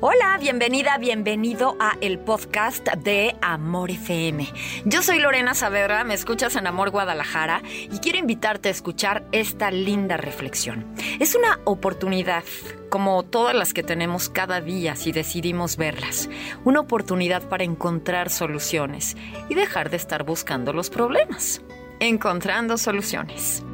Hola, 0.00 0.38
bienvenida, 0.38 0.96
bienvenido 0.96 1.76
a 1.80 1.96
el 2.00 2.20
podcast 2.20 2.86
de 2.98 3.34
Amor 3.42 3.90
FM. 3.90 4.46
Yo 4.84 5.02
soy 5.02 5.18
Lorena 5.18 5.54
Saavedra, 5.54 6.04
me 6.04 6.14
escuchas 6.14 6.54
en 6.54 6.68
Amor 6.68 6.90
Guadalajara 6.90 7.62
y 7.66 7.98
quiero 7.98 8.18
invitarte 8.18 8.68
a 8.68 8.70
escuchar 8.70 9.24
esta 9.32 9.72
linda 9.72 10.16
reflexión. 10.16 10.86
Es 11.18 11.34
una 11.34 11.58
oportunidad 11.64 12.44
como 12.90 13.24
todas 13.24 13.56
las 13.56 13.74
que 13.74 13.82
tenemos 13.82 14.28
cada 14.28 14.60
día 14.60 14.94
si 14.94 15.10
decidimos 15.10 15.76
verlas. 15.76 16.30
Una 16.64 16.78
oportunidad 16.78 17.48
para 17.48 17.64
encontrar 17.64 18.30
soluciones 18.30 19.16
y 19.48 19.56
dejar 19.56 19.90
de 19.90 19.96
estar 19.96 20.22
buscando 20.22 20.72
los 20.72 20.90
problemas. 20.90 21.60
Encontrando 21.98 22.78
soluciones. 22.78 23.64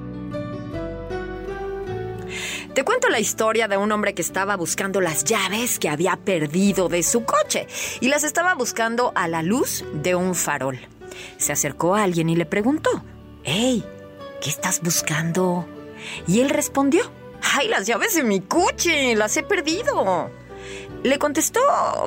Te 2.74 2.82
cuento 2.82 3.08
la 3.08 3.20
historia 3.20 3.68
de 3.68 3.76
un 3.76 3.92
hombre 3.92 4.14
que 4.14 4.22
estaba 4.22 4.56
buscando 4.56 5.00
las 5.00 5.22
llaves 5.22 5.78
que 5.78 5.88
había 5.88 6.16
perdido 6.16 6.88
de 6.88 7.04
su 7.04 7.24
coche 7.24 7.68
y 8.00 8.08
las 8.08 8.24
estaba 8.24 8.54
buscando 8.54 9.12
a 9.14 9.28
la 9.28 9.42
luz 9.42 9.84
de 9.92 10.16
un 10.16 10.34
farol. 10.34 10.80
Se 11.38 11.52
acercó 11.52 11.94
a 11.94 12.02
alguien 12.02 12.28
y 12.30 12.34
le 12.34 12.46
preguntó, 12.46 12.90
Hey, 13.44 13.84
¿qué 14.42 14.50
estás 14.50 14.80
buscando? 14.80 15.68
Y 16.26 16.40
él 16.40 16.50
respondió, 16.50 17.04
¡Ay, 17.54 17.68
las 17.68 17.86
llaves 17.86 18.16
de 18.16 18.24
mi 18.24 18.40
coche! 18.40 19.14
¡Las 19.14 19.36
he 19.36 19.44
perdido! 19.44 20.32
Le 21.04 21.16
contestó 21.20 21.60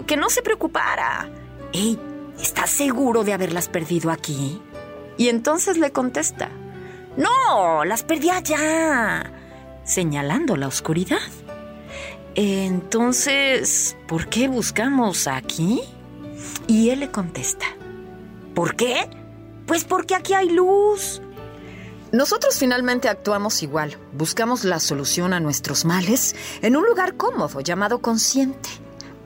que 0.05 0.17
no 0.17 0.29
se 0.29 0.41
preocupara. 0.41 1.29
¡Hey, 1.71 1.97
¿estás 2.41 2.71
seguro 2.71 3.23
de 3.23 3.31
haberlas 3.31 3.69
perdido 3.69 4.11
aquí? 4.11 4.61
Y 5.15 5.29
entonces 5.29 5.77
le 5.77 5.91
contesta, 5.91 6.49
¡No, 7.15 7.85
las 7.85 8.03
perdí 8.03 8.29
allá! 8.29 9.36
Señalando 9.87 10.55
la 10.55 10.67
oscuridad. 10.67 11.17
Entonces, 12.35 13.97
¿por 14.07 14.29
qué 14.29 14.47
buscamos 14.47 15.27
aquí? 15.27 15.81
Y 16.67 16.89
él 16.89 16.99
le 16.99 17.09
contesta, 17.09 17.65
¿por 18.53 18.75
qué? 18.75 19.09
Pues 19.65 19.85
porque 19.85 20.13
aquí 20.13 20.33
hay 20.33 20.49
luz. 20.49 21.21
Nosotros 22.11 22.59
finalmente 22.59 23.09
actuamos 23.09 23.63
igual, 23.63 23.97
buscamos 24.13 24.63
la 24.63 24.79
solución 24.79 25.33
a 25.33 25.39
nuestros 25.39 25.83
males 25.83 26.35
en 26.61 26.77
un 26.77 26.85
lugar 26.85 27.17
cómodo 27.17 27.59
llamado 27.61 27.99
consciente. 27.99 28.69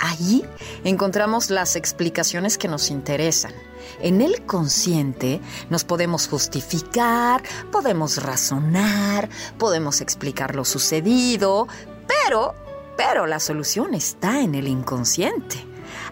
Allí 0.01 0.43
encontramos 0.83 1.51
las 1.51 1.75
explicaciones 1.75 2.57
que 2.57 2.67
nos 2.67 2.89
interesan. 2.89 3.53
En 4.01 4.21
el 4.21 4.47
consciente 4.47 5.39
nos 5.69 5.83
podemos 5.83 6.27
justificar, 6.27 7.43
podemos 7.71 8.21
razonar, 8.21 9.29
podemos 9.59 10.01
explicar 10.01 10.55
lo 10.55 10.65
sucedido, 10.65 11.67
pero, 12.07 12.55
pero 12.97 13.27
la 13.27 13.39
solución 13.39 13.93
está 13.93 14.41
en 14.41 14.55
el 14.55 14.67
inconsciente. 14.67 15.67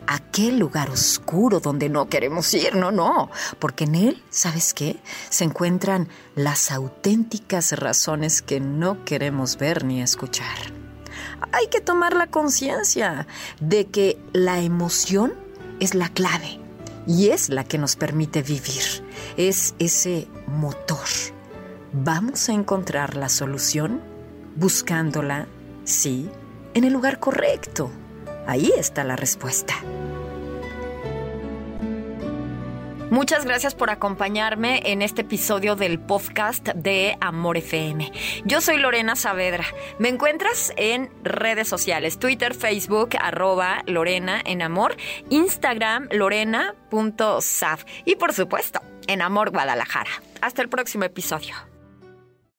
Aquel 0.05 0.59
lugar 0.59 0.91
oscuro 0.91 1.59
donde 1.59 1.89
no 1.89 2.09
queremos 2.09 2.53
ir, 2.53 2.75
no, 2.75 2.91
no, 2.91 3.31
porque 3.57 3.85
en 3.85 3.95
él, 3.95 4.23
¿sabes 4.29 4.75
qué? 4.75 4.97
Se 5.31 5.45
encuentran 5.45 6.09
las 6.35 6.69
auténticas 6.69 7.71
razones 7.71 8.43
que 8.43 8.59
no 8.59 9.03
queremos 9.03 9.57
ver 9.57 9.83
ni 9.83 10.03
escuchar. 10.03 10.78
Hay 11.51 11.67
que 11.67 11.81
tomar 11.81 12.13
la 12.15 12.27
conciencia 12.27 13.27
de 13.59 13.87
que 13.87 14.17
la 14.33 14.61
emoción 14.61 15.33
es 15.79 15.95
la 15.95 16.09
clave 16.09 16.59
y 17.07 17.29
es 17.29 17.49
la 17.49 17.63
que 17.63 17.77
nos 17.77 17.95
permite 17.95 18.41
vivir. 18.41 18.83
Es 19.37 19.75
ese 19.79 20.27
motor. 20.47 21.07
Vamos 21.91 22.49
a 22.49 22.53
encontrar 22.53 23.15
la 23.15 23.29
solución 23.29 24.01
buscándola, 24.55 25.47
sí, 25.85 26.29
en 26.73 26.83
el 26.83 26.93
lugar 26.93 27.19
correcto. 27.19 27.89
Ahí 28.45 28.71
está 28.77 29.03
la 29.03 29.15
respuesta. 29.15 29.75
Muchas 33.09 33.43
gracias 33.43 33.73
por 33.73 33.89
acompañarme 33.89 34.81
en 34.85 35.01
este 35.01 35.21
episodio 35.21 35.75
del 35.75 35.99
podcast 35.99 36.67
de 36.75 37.17
Amor 37.21 37.57
FM. 37.57 38.11
Yo 38.45 38.61
soy 38.61 38.77
Lorena 38.77 39.15
Saavedra. 39.15 39.65
Me 39.97 40.09
encuentras 40.09 40.71
en 40.77 41.09
redes 41.23 41.67
sociales, 41.67 42.19
Twitter, 42.19 42.53
Facebook, 42.53 43.09
arroba 43.19 43.83
Lorena 43.87 44.39
en 44.45 44.61
Amor, 44.61 44.95
Instagram, 45.31 46.07
lorena.saf 46.11 47.83
y 48.05 48.15
por 48.15 48.31
supuesto, 48.31 48.79
en 49.07 49.23
Amor 49.23 49.49
Guadalajara. 49.49 50.11
Hasta 50.41 50.61
el 50.61 50.69
próximo 50.69 51.05
episodio. 51.05 51.68